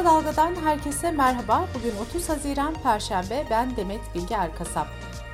[0.00, 1.64] Kısa Dalga'dan herkese merhaba.
[1.74, 3.46] Bugün 30 Haziran Perşembe.
[3.50, 4.86] Ben Demet Bilge Erkasap.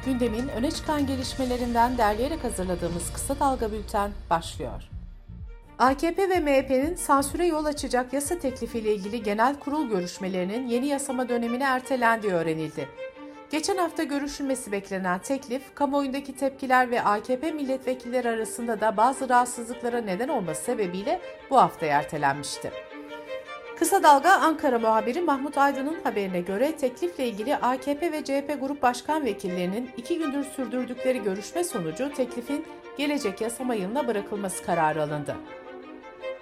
[0.05, 4.83] Gündemin öne çıkan gelişmelerinden derleyerek hazırladığımız Kısa Dalga Bülten başlıyor.
[5.79, 11.65] AKP ve MHP'nin sansüre yol açacak yasa teklifiyle ilgili genel kurul görüşmelerinin yeni yasama dönemine
[11.65, 12.89] ertelendiği öğrenildi.
[13.51, 20.29] Geçen hafta görüşülmesi beklenen teklif, kamuoyundaki tepkiler ve AKP milletvekilleri arasında da bazı rahatsızlıklara neden
[20.29, 22.73] olması sebebiyle bu hafta ertelenmişti.
[23.79, 29.25] Kısa Dalga Ankara muhabiri Mahmut Aydın'ın haberine göre teklifle ilgili AKP ve CHP grup başkan
[29.25, 32.65] vekillerinin iki gündür sürdürdükleri görüşme sonucu teklifin
[32.99, 35.37] gelecek yasama yılına bırakılması kararı alındı.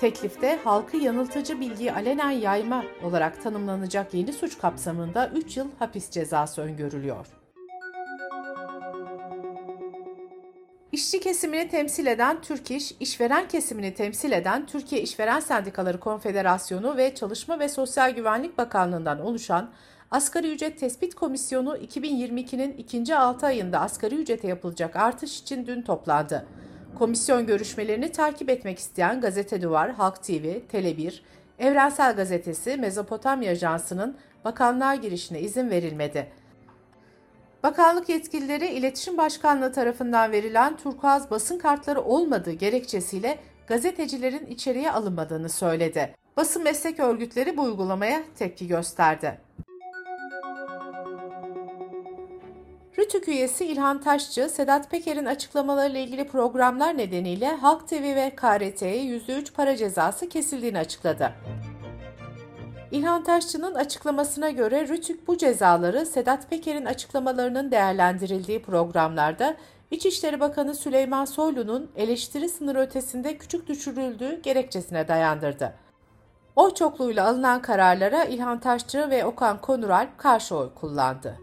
[0.00, 6.62] Teklifte halkı yanıltıcı bilgiyi alenen yayma olarak tanımlanacak yeni suç kapsamında 3 yıl hapis cezası
[6.62, 7.26] öngörülüyor.
[11.14, 17.14] İşçi kesimini temsil eden Türk İş, işveren kesimini temsil eden Türkiye İşveren Sendikaları Konfederasyonu ve
[17.14, 19.70] Çalışma ve Sosyal Güvenlik Bakanlığı'ndan oluşan
[20.10, 26.46] Asgari Ücret Tespit Komisyonu 2022'nin ikinci 6 ayında asgari ücrete yapılacak artış için dün toplandı.
[26.98, 31.20] Komisyon görüşmelerini takip etmek isteyen Gazete Duvar, Halk TV, Tele1,
[31.58, 36.43] Evrensel Gazetesi, Mezopotamya Ajansı'nın bakanlığa girişine izin verilmedi.
[37.64, 46.14] Bakanlık yetkilileri İletişim Başkanlığı tarafından verilen turkuaz basın kartları olmadığı gerekçesiyle gazetecilerin içeriye alınmadığını söyledi.
[46.36, 49.40] Basın meslek örgütleri bu uygulamaya tepki gösterdi.
[52.98, 59.52] Rütük üyesi İlhan Taşçı, Sedat Peker'in açıklamalarıyla ilgili programlar nedeniyle Halk TV ve KRT'ye %3
[59.52, 61.32] para cezası kesildiğini açıkladı.
[62.94, 69.56] İlhan Taşçı'nın açıklamasına göre Rütük bu cezaları Sedat Peker'in açıklamalarının değerlendirildiği programlarda
[69.90, 75.74] İçişleri Bakanı Süleyman Soylu'nun eleştiri sınırı ötesinde küçük düşürüldüğü gerekçesine dayandırdı.
[76.56, 81.38] Oy çokluğuyla alınan kararlara İlhan Taşçı ve Okan Konuralp karşı oy kullandı.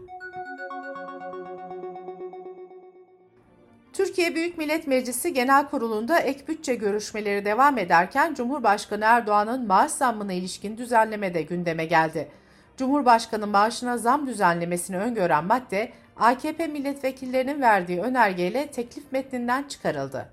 [3.92, 10.32] Türkiye Büyük Millet Meclisi Genel Kurulu'nda ek bütçe görüşmeleri devam ederken Cumhurbaşkanı Erdoğan'ın maaş zammına
[10.32, 12.28] ilişkin düzenleme de gündeme geldi.
[12.76, 20.28] Cumhurbaşkanı maaşına zam düzenlemesini öngören madde AKP milletvekillerinin verdiği önergeyle teklif metninden çıkarıldı.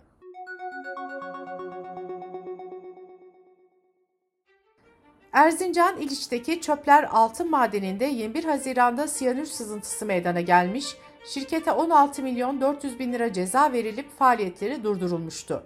[5.34, 13.00] Erzincan İliç'teki Çöpler Altın Madeni'nde 21 Haziran'da siyanür sızıntısı meydana gelmiş, şirkete 16 milyon 400
[13.00, 15.64] bin lira ceza verilip faaliyetleri durdurulmuştu.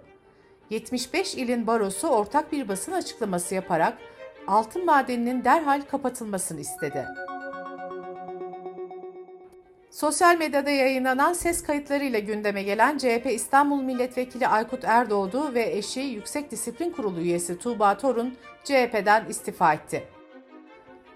[0.70, 3.98] 75 ilin barosu ortak bir basın açıklaması yaparak
[4.46, 7.06] altın madeninin derhal kapatılmasını istedi.
[9.90, 16.50] Sosyal medyada yayınlanan ses kayıtlarıyla gündeme gelen CHP İstanbul Milletvekili Aykut Erdoğdu ve eşi Yüksek
[16.50, 20.13] Disiplin Kurulu üyesi Tuğba Torun CHP'den istifa etti.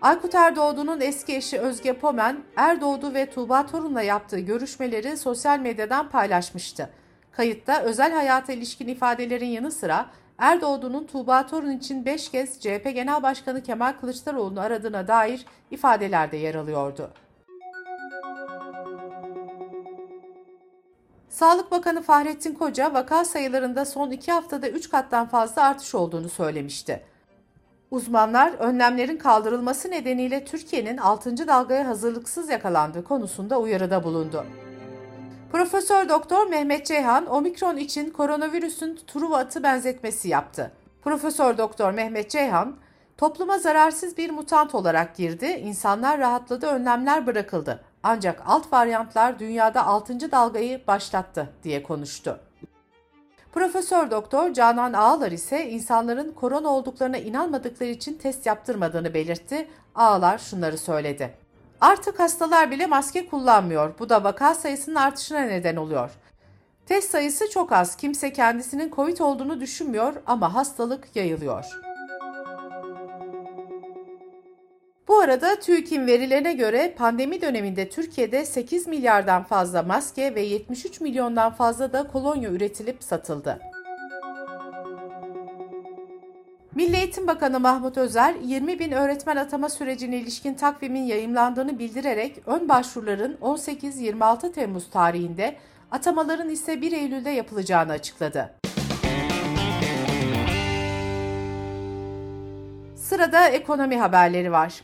[0.02, 6.90] Aykut Erdoğdu'nun eski eşi Özge Pomen, Erdoğdu ve Tuğba Torun'la yaptığı görüşmeleri sosyal medyadan paylaşmıştı.
[7.32, 10.06] Kayıtta özel hayata ilişkin ifadelerin yanı sıra
[10.38, 16.36] Erdoğdu'nun Tuğba Torun için 5 kez CHP Genel Başkanı Kemal Kılıçdaroğlu'nu aradığına dair ifadeler de
[16.36, 17.10] yer alıyordu.
[21.28, 27.02] Sağlık Bakanı Fahrettin Koca vaka sayılarında son 2 haftada 3 kattan fazla artış olduğunu söylemişti.
[27.90, 31.48] Uzmanlar önlemlerin kaldırılması nedeniyle Türkiye'nin 6.
[31.48, 34.46] dalgaya hazırlıksız yakalandığı konusunda uyarıda bulundu.
[35.52, 40.72] Profesör Doktor Mehmet Ceyhan omikron için koronavirüsün Truva atı benzetmesi yaptı.
[41.02, 42.76] Profesör Doktor Mehmet Ceyhan,
[43.16, 47.84] topluma zararsız bir mutant olarak girdi, insanlar rahatladı, önlemler bırakıldı.
[48.02, 50.30] Ancak alt varyantlar dünyada 6.
[50.32, 52.40] dalgayı başlattı diye konuştu.
[53.52, 59.68] Profesör Doktor Canan Ağlar ise insanların korona olduklarına inanmadıkları için test yaptırmadığını belirtti.
[59.94, 61.34] Ağlar şunları söyledi.
[61.80, 63.98] Artık hastalar bile maske kullanmıyor.
[63.98, 66.10] Bu da vaka sayısının artışına neden oluyor.
[66.86, 67.96] Test sayısı çok az.
[67.96, 71.87] Kimse kendisinin COVID olduğunu düşünmüyor ama hastalık yayılıyor.''
[75.18, 81.52] Bu arada TÜİK'in verilerine göre pandemi döneminde Türkiye'de 8 milyardan fazla maske ve 73 milyondan
[81.52, 83.60] fazla da kolonya üretilip satıldı.
[86.74, 92.68] Milli Eğitim Bakanı Mahmut Özer, 20 bin öğretmen atama sürecine ilişkin takvimin yayımlandığını bildirerek ön
[92.68, 95.56] başvuruların 18-26 Temmuz tarihinde,
[95.90, 98.54] atamaların ise 1 Eylül'de yapılacağını açıkladı.
[102.96, 104.82] Sırada ekonomi haberleri var.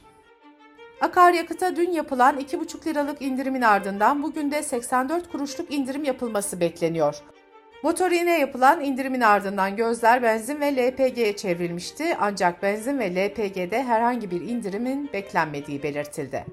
[1.00, 7.17] Akaryakıta dün yapılan 2,5 liralık indirimin ardından bugün de 84 kuruşluk indirim yapılması bekleniyor.
[7.82, 14.41] Motorine yapılan indirimin ardından gözler benzin ve LPG'ye çevrilmişti ancak benzin ve LPG'de herhangi bir
[14.41, 16.44] indirimin beklenmediği belirtildi.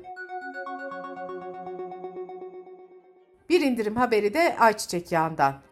[3.49, 5.70] Bir indirim haberi de ayçiçek yağından.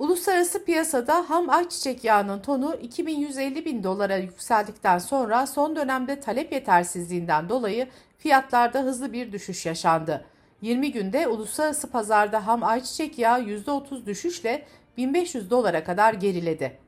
[0.00, 7.48] Uluslararası piyasada ham ayçiçek yağının tonu 2150 bin dolara yükseldikten sonra son dönemde talep yetersizliğinden
[7.48, 7.88] dolayı
[8.18, 10.24] fiyatlarda hızlı bir düşüş yaşandı.
[10.62, 14.66] 20 günde uluslararası pazarda ham ayçiçek yağı %30 düşüşle
[14.96, 16.78] 1500 dolara kadar geriledi.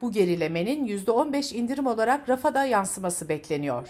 [0.00, 3.88] Bu gerilemenin %15 indirim olarak rafada yansıması bekleniyor.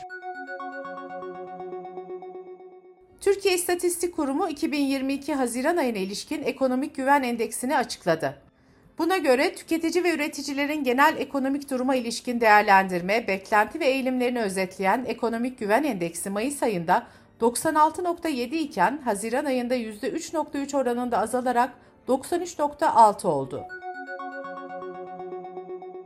[3.21, 8.52] Türkiye İstatistik Kurumu 2022 Haziran ayına ilişkin ekonomik güven endeksini açıkladı.
[8.99, 15.59] Buna göre tüketici ve üreticilerin genel ekonomik duruma ilişkin değerlendirme, beklenti ve eğilimlerini özetleyen ekonomik
[15.59, 17.07] güven endeksi Mayıs ayında
[17.41, 21.71] 96.7 iken Haziran ayında %3.3 oranında azalarak
[22.09, 23.63] 93.6 oldu.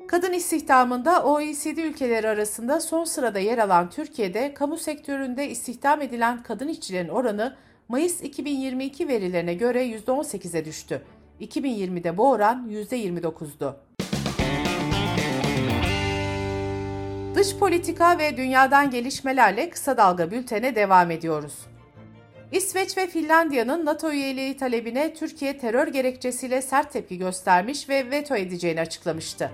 [0.09, 6.69] Kadın istihdamında OECD ülkeleri arasında son sırada yer alan Türkiye'de kamu sektöründe istihdam edilen kadın
[6.69, 7.56] işçilerin oranı
[7.89, 11.03] Mayıs 2022 verilerine göre %18'e düştü.
[11.41, 13.77] 2020'de bu oran %29'du.
[17.35, 21.55] Dış politika ve dünyadan gelişmelerle kısa dalga bültene devam ediyoruz.
[22.53, 28.81] İsveç ve Finlandiya'nın NATO üyeliği talebine Türkiye terör gerekçesiyle sert tepki göstermiş ve veto edeceğini
[28.81, 29.50] açıklamıştı.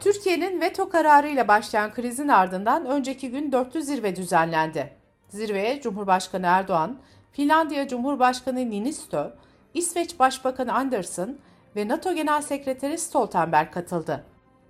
[0.00, 4.92] Türkiye'nin veto kararıyla başlayan krizin ardından önceki gün dörtlü zirve düzenlendi.
[5.28, 6.98] Zirveye Cumhurbaşkanı Erdoğan,
[7.32, 9.36] Finlandiya Cumhurbaşkanı Niinistö,
[9.74, 11.36] İsveç Başbakanı Anderson
[11.76, 14.24] ve NATO Genel Sekreteri Stoltenberg katıldı.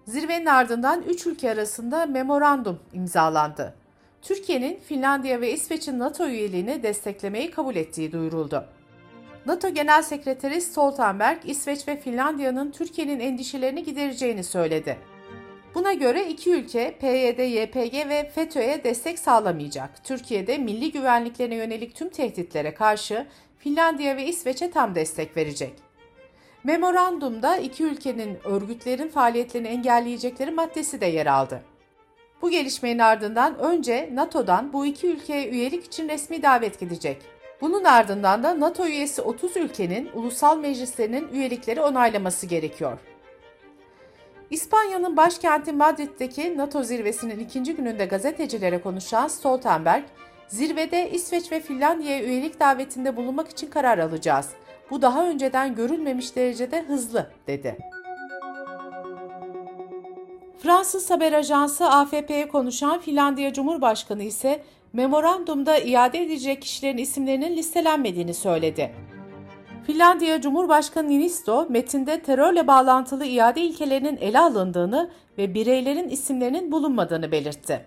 [0.06, 3.74] Zirvenin ardından üç ülke arasında memorandum imzalandı.
[4.22, 8.64] Türkiye'nin Finlandiya ve İsveç'in NATO üyeliğini desteklemeyi kabul ettiği duyuruldu.
[9.46, 14.98] NATO Genel Sekreteri Stoltenberg, İsveç ve Finlandiya'nın Türkiye'nin endişelerini gidereceğini söyledi.
[15.74, 20.04] Buna göre iki ülke PYD, YPG ve FETÖ'ye destek sağlamayacak.
[20.04, 23.26] Türkiye'de milli güvenliklerine yönelik tüm tehditlere karşı
[23.58, 25.72] Finlandiya ve İsveç'e tam destek verecek.
[26.64, 31.62] Memorandumda iki ülkenin örgütlerin faaliyetlerini engelleyecekleri maddesi de yer aldı.
[32.42, 37.22] Bu gelişmenin ardından önce NATO'dan bu iki ülkeye üyelik için resmi davet gidecek.
[37.60, 42.98] Bunun ardından da NATO üyesi 30 ülkenin ulusal meclislerinin üyelikleri onaylaması gerekiyor.
[44.50, 50.04] İspanya'nın başkenti Madrid'deki NATO zirvesinin ikinci gününde gazetecilere konuşan Stoltenberg,
[50.48, 54.48] zirvede İsveç ve Finlandiya'ya üyelik davetinde bulunmak için karar alacağız.
[54.90, 57.78] Bu daha önceden görülmemiş derecede hızlı, dedi.
[60.58, 64.62] Fransız haber ajansı AFP'ye konuşan Finlandiya Cumhurbaşkanı ise
[64.92, 68.94] memorandumda iade edilecek kişilerin isimlerinin listelenmediğini söyledi.
[69.86, 77.86] Finlandiya Cumhurbaşkanı Niinisto, metinde terörle bağlantılı iade ilkelerinin ele alındığını ve bireylerin isimlerinin bulunmadığını belirtti.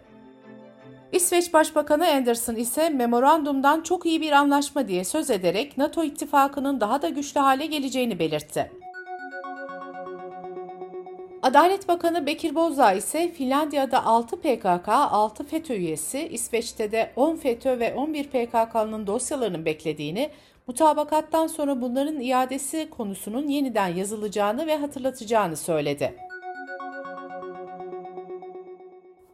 [1.11, 7.01] İsveç Başbakanı Anderson ise memorandumdan çok iyi bir anlaşma diye söz ederek NATO ittifakının daha
[7.01, 8.71] da güçlü hale geleceğini belirtti.
[11.41, 17.79] Adalet Bakanı Bekir Bozdağ ise Finlandiya'da 6 PKK, 6 FETÖ üyesi, İsveç'te de 10 FETÖ
[17.79, 20.29] ve 11 PKK'nın dosyalarının beklediğini,
[20.67, 26.17] mutabakattan sonra bunların iadesi konusunun yeniden yazılacağını ve hatırlatacağını söyledi.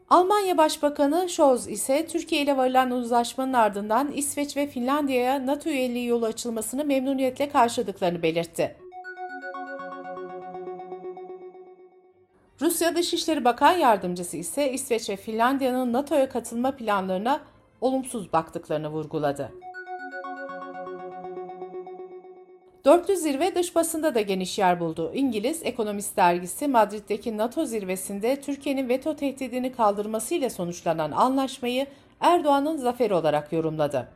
[0.10, 6.26] Almanya Başbakanı Scholz ise Türkiye ile varılan uzlaşmanın ardından İsveç ve Finlandiya'ya NATO üyeliği yolu
[6.26, 8.76] açılmasını memnuniyetle karşıladıklarını belirtti.
[12.62, 17.42] Rusya Dışişleri Bakan Yardımcısı ise İsveç ve Finlandiya'nın NATO'ya katılma planlarına
[17.82, 19.63] olumsuz baktıklarını vurguladı.
[22.86, 25.12] Dörtlü zirve dış basında da geniş yer buldu.
[25.14, 31.88] İngiliz Ekonomist dergisi Madrid'deki NATO zirvesinde Türkiye'nin veto tehdidini kaldırmasıyla sonuçlanan anlaşmayı
[32.20, 34.10] Erdoğan'ın zaferi olarak yorumladı.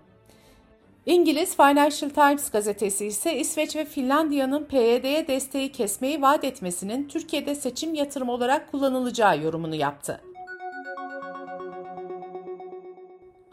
[1.05, 7.93] İngiliz Financial Times gazetesi ise İsveç ve Finlandiya'nın PYD'ye desteği kesmeyi vaat etmesinin Türkiye'de seçim
[7.93, 10.21] yatırım olarak kullanılacağı yorumunu yaptı.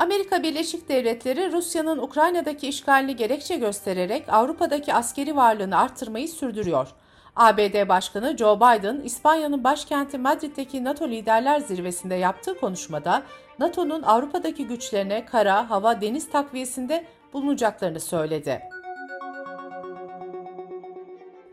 [0.05, 6.89] Amerika Birleşik Devletleri Rusya'nın Ukrayna'daki işgalini gerekçe göstererek Avrupa'daki askeri varlığını arttırmayı sürdürüyor.
[7.37, 13.23] ABD Başkanı Joe Biden, İspanya'nın başkenti Madrid'deki NATO Liderler Zirvesi'nde yaptığı konuşmada
[13.59, 18.63] NATO'nun Avrupa'daki güçlerine kara, hava, deniz takviyesinde bulunacaklarını söyledi.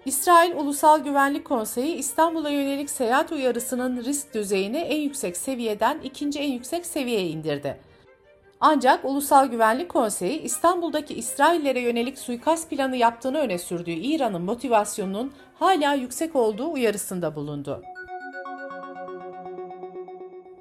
[0.05, 6.51] İsrail Ulusal Güvenlik Konseyi İstanbul'a yönelik seyahat uyarısının risk düzeyini en yüksek seviyeden ikinci en
[6.51, 7.90] yüksek seviyeye indirdi.
[8.63, 15.93] Ancak Ulusal Güvenlik Konseyi İstanbul'daki İsraillere yönelik suikast planı yaptığını öne sürdüğü İran'ın motivasyonunun hala
[15.93, 17.81] yüksek olduğu uyarısında bulundu.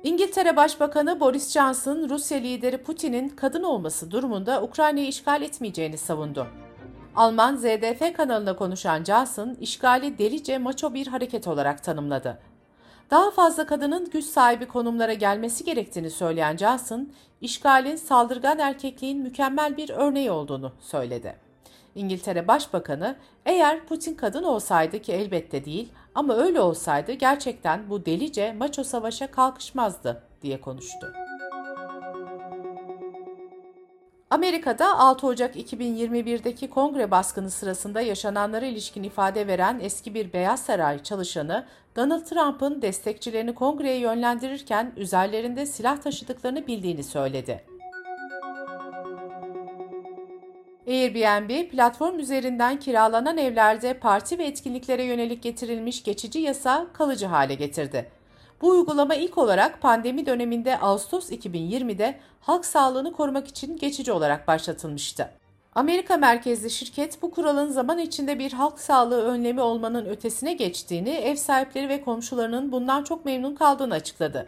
[0.02, 6.46] İngiltere Başbakanı Boris Johnson, Rusya lideri Putin'in kadın olması durumunda Ukrayna'yı işgal etmeyeceğini savundu.
[7.16, 12.38] Alman ZDF kanalına konuşan Johnson, işgali delice maço bir hareket olarak tanımladı.
[13.10, 19.90] Daha fazla kadının güç sahibi konumlara gelmesi gerektiğini söyleyen Johnson, işgalin saldırgan erkekliğin mükemmel bir
[19.90, 21.36] örneği olduğunu söyledi.
[21.94, 28.52] İngiltere Başbakanı, eğer Putin kadın olsaydı ki elbette değil ama öyle olsaydı gerçekten bu delice
[28.52, 31.19] maço savaşa kalkışmazdı diye konuştu.
[34.30, 41.02] Amerika'da 6 Ocak 2021'deki kongre baskını sırasında yaşananlara ilişkin ifade veren eski bir Beyaz Saray
[41.02, 47.64] çalışanı Donald Trump'ın destekçilerini kongreye yönlendirirken üzerlerinde silah taşıdıklarını bildiğini söyledi.
[50.86, 58.19] Airbnb, platform üzerinden kiralanan evlerde parti ve etkinliklere yönelik getirilmiş geçici yasa kalıcı hale getirdi.
[58.60, 65.30] Bu uygulama ilk olarak pandemi döneminde Ağustos 2020'de halk sağlığını korumak için geçici olarak başlatılmıştı.
[65.74, 71.36] Amerika merkezli şirket bu kuralın zaman içinde bir halk sağlığı önlemi olmanın ötesine geçtiğini, ev
[71.36, 74.46] sahipleri ve komşularının bundan çok memnun kaldığını açıkladı.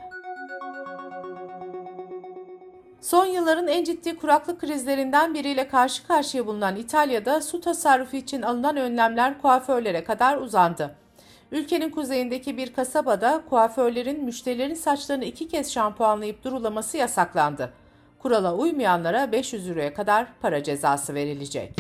[3.01, 8.77] Son yılların en ciddi kuraklık krizlerinden biriyle karşı karşıya bulunan İtalya'da su tasarrufu için alınan
[8.77, 10.95] önlemler kuaförlere kadar uzandı.
[11.53, 17.73] Ülkenin kuzeyindeki bir kasabada kuaförlerin müşterilerin saçlarını iki kez şampuanlayıp durulaması yasaklandı.
[18.19, 21.77] Kurala uymayanlara 500 euroya kadar para cezası verilecek.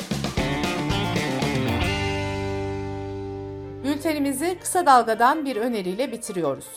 [3.84, 6.68] Bültenimizi kısa dalgadan bir öneriyle bitiriyoruz.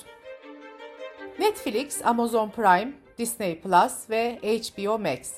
[1.40, 5.34] Netflix, Amazon Prime, Disney Plus ve HBO Max.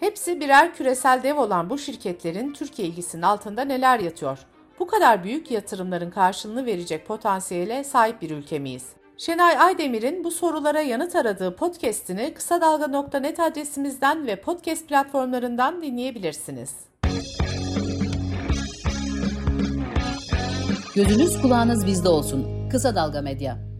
[0.00, 4.38] Hepsi birer küresel dev olan bu şirketlerin Türkiye ilgisinin altında neler yatıyor?
[4.78, 8.86] Bu kadar büyük yatırımların karşılığını verecek potansiyele sahip bir ülke miyiz?
[9.16, 16.74] Şenay Aydemir'in bu sorulara yanıt aradığı podcast'ini kısa dalga.net adresimizden ve podcast platformlarından dinleyebilirsiniz.
[20.94, 22.68] Gözünüz kulağınız bizde olsun.
[22.70, 23.71] Kısa Dalga Medya.